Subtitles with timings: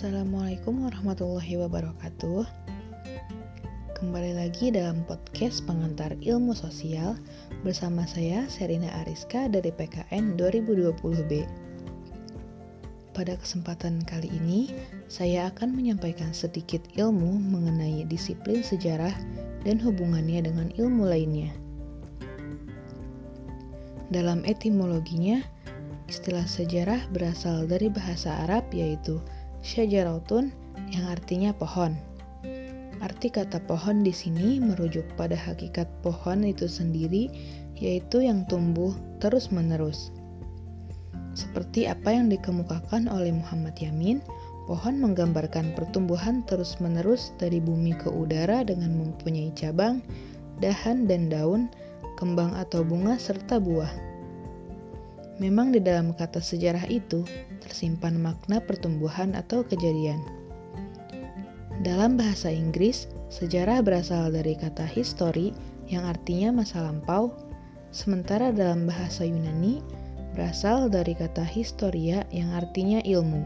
[0.00, 2.48] Assalamualaikum warahmatullahi wabarakatuh.
[4.00, 7.20] Kembali lagi dalam podcast pengantar ilmu sosial
[7.68, 11.44] bersama saya Serina Ariska dari PKN 2020B.
[13.12, 14.72] Pada kesempatan kali ini,
[15.12, 19.12] saya akan menyampaikan sedikit ilmu mengenai disiplin sejarah
[19.68, 21.52] dan hubungannya dengan ilmu lainnya.
[24.08, 25.44] Dalam etimologinya,
[26.08, 29.20] istilah sejarah berasal dari bahasa Arab yaitu
[29.60, 30.52] syajaratun
[30.90, 31.96] yang artinya pohon.
[33.00, 37.32] Arti kata pohon di sini merujuk pada hakikat pohon itu sendiri,
[37.80, 38.92] yaitu yang tumbuh
[39.24, 40.12] terus-menerus.
[41.32, 44.20] Seperti apa yang dikemukakan oleh Muhammad Yamin,
[44.68, 50.04] pohon menggambarkan pertumbuhan terus-menerus dari bumi ke udara dengan mempunyai cabang,
[50.60, 51.72] dahan dan daun,
[52.20, 54.09] kembang atau bunga serta buah.
[55.40, 57.24] Memang di dalam kata sejarah itu
[57.64, 60.20] tersimpan makna pertumbuhan atau kejadian.
[61.80, 65.56] Dalam bahasa Inggris, sejarah berasal dari kata history
[65.88, 67.32] yang artinya masa lampau,
[67.88, 69.80] sementara dalam bahasa Yunani
[70.36, 73.40] berasal dari kata historia yang artinya ilmu.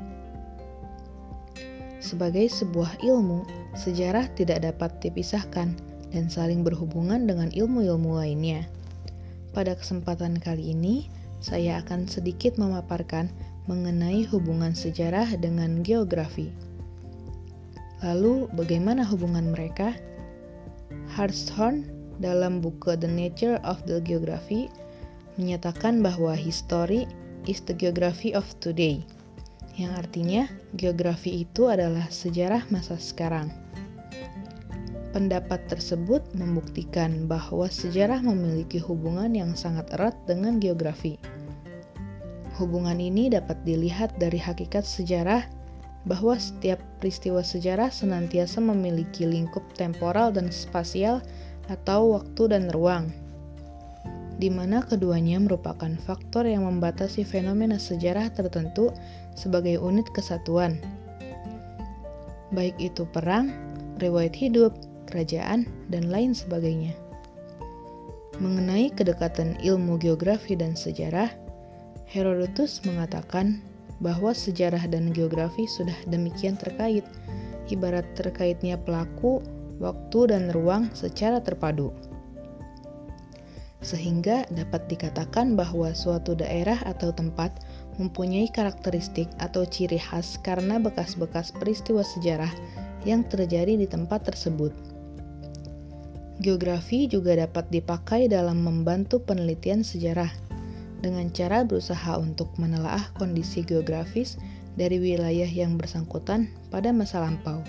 [2.02, 3.46] Sebagai sebuah ilmu,
[3.78, 5.72] sejarah tidak dapat dipisahkan
[6.10, 8.66] dan saling berhubungan dengan ilmu-ilmu lainnya.
[9.54, 11.08] Pada kesempatan kali ini,
[11.44, 13.28] saya akan sedikit memaparkan
[13.68, 16.48] mengenai hubungan sejarah dengan geografi.
[18.00, 19.92] Lalu, bagaimana hubungan mereka?
[21.12, 21.84] Hartshorn
[22.16, 24.72] dalam buku The Nature of the Geography
[25.36, 27.04] menyatakan bahwa history
[27.44, 29.04] is the geography of today,
[29.76, 30.46] yang artinya
[30.78, 33.50] geografi itu adalah sejarah masa sekarang.
[35.14, 41.18] Pendapat tersebut membuktikan bahwa sejarah memiliki hubungan yang sangat erat dengan geografi.
[42.54, 45.42] Hubungan ini dapat dilihat dari hakikat sejarah
[46.06, 51.18] bahwa setiap peristiwa sejarah senantiasa memiliki lingkup temporal dan spasial
[51.66, 53.10] atau waktu dan ruang,
[54.36, 58.92] di mana keduanya merupakan faktor yang membatasi fenomena sejarah tertentu
[59.34, 60.78] sebagai unit kesatuan,
[62.54, 63.50] baik itu perang,
[63.98, 64.76] riwayat hidup,
[65.10, 66.94] kerajaan, dan lain sebagainya.
[68.38, 71.30] Mengenai kedekatan ilmu geografi dan sejarah,
[72.08, 73.62] Herodotus mengatakan
[74.02, 77.06] bahwa sejarah dan geografi sudah demikian terkait,
[77.70, 79.40] ibarat terkaitnya pelaku,
[79.78, 81.94] waktu, dan ruang secara terpadu.
[83.84, 87.52] Sehingga dapat dikatakan bahwa suatu daerah atau tempat
[88.00, 92.50] mempunyai karakteristik atau ciri khas karena bekas-bekas peristiwa sejarah
[93.04, 94.72] yang terjadi di tempat tersebut.
[96.42, 100.32] Geografi juga dapat dipakai dalam membantu penelitian sejarah
[101.04, 104.40] dengan cara berusaha untuk menelaah kondisi geografis
[104.80, 107.60] dari wilayah yang bersangkutan pada masa lampau.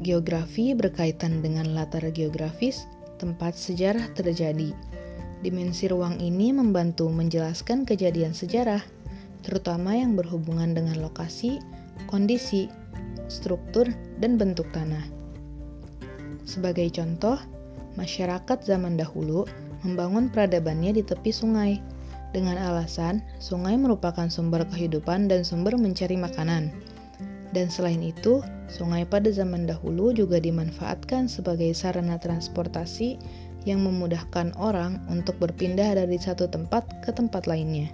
[0.00, 2.88] Geografi berkaitan dengan latar geografis
[3.20, 4.72] tempat sejarah terjadi.
[5.44, 8.80] Dimensi ruang ini membantu menjelaskan kejadian sejarah,
[9.44, 11.60] terutama yang berhubungan dengan lokasi,
[12.08, 12.68] kondisi,
[13.28, 13.88] struktur,
[14.20, 15.04] dan bentuk tanah.
[16.44, 17.40] Sebagai contoh,
[17.96, 19.48] masyarakat zaman dahulu
[19.84, 21.78] membangun peradabannya di tepi sungai
[22.34, 26.74] dengan alasan sungai merupakan sumber kehidupan dan sumber mencari makanan.
[27.54, 33.14] Dan selain itu, sungai pada zaman dahulu juga dimanfaatkan sebagai sarana transportasi
[33.62, 37.86] yang memudahkan orang untuk berpindah dari satu tempat ke tempat lainnya.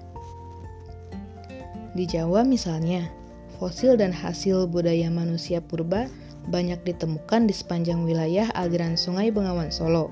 [1.92, 3.12] Di Jawa misalnya,
[3.60, 6.08] fosil dan hasil budaya manusia purba
[6.48, 10.08] banyak ditemukan di sepanjang wilayah aliran Sungai Bengawan Solo.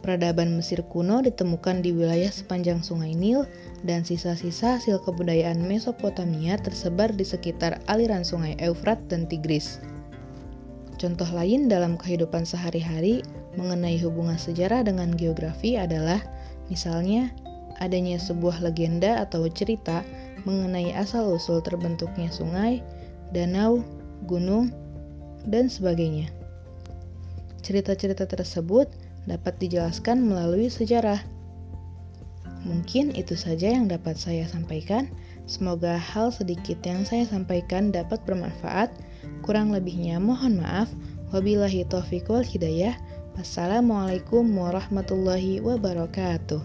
[0.00, 3.44] Peradaban Mesir kuno ditemukan di wilayah sepanjang Sungai Nil
[3.84, 9.76] dan sisa-sisa hasil kebudayaan Mesopotamia tersebar di sekitar aliran Sungai Eufrat dan Tigris.
[10.96, 13.20] Contoh lain dalam kehidupan sehari-hari
[13.60, 16.20] mengenai hubungan sejarah dengan geografi adalah
[16.72, 17.32] misalnya
[17.80, 20.04] adanya sebuah legenda atau cerita
[20.44, 22.84] mengenai asal-usul terbentuknya sungai,
[23.32, 23.84] danau,
[24.28, 24.72] gunung,
[25.48, 26.28] dan sebagainya.
[27.60, 28.88] Cerita-cerita tersebut
[29.28, 31.20] dapat dijelaskan melalui sejarah.
[32.64, 35.08] Mungkin itu saja yang dapat saya sampaikan.
[35.48, 38.92] Semoga hal sedikit yang saya sampaikan dapat bermanfaat.
[39.40, 40.92] Kurang lebihnya mohon maaf.
[41.32, 42.94] Wabillahi taufiq wal hidayah.
[43.40, 46.60] Wassalamualaikum warahmatullahi wabarakatuh.